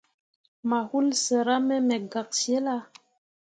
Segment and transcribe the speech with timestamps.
[0.69, 2.81] Mayuulii sera me me gak cillah.